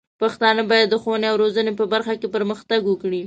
پښتانه 0.21 0.61
بايد 0.69 0.87
د 0.91 0.95
ښوونې 1.01 1.27
او 1.31 1.39
روزنې 1.43 1.71
په 1.79 1.85
برخه 1.93 2.13
کې 2.19 2.33
پرمختګ 2.35 2.81
وکړي. 2.87 3.19